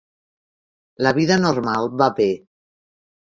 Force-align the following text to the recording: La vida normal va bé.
La 1.07 1.11
vida 1.17 1.37
normal 1.43 1.91
va 2.03 2.09
bé. 2.21 2.27